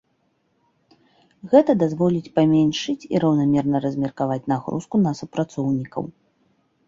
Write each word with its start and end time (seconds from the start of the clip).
Гэта 1.51 1.71
дазволіць 1.83 2.31
паменшыць 2.39 3.07
і 3.15 3.21
раўнамерна 3.23 3.77
размеркаваць 3.85 4.41
нагрузку 4.53 4.95
на 5.05 5.11
супрацоўнікаў. 5.23 6.03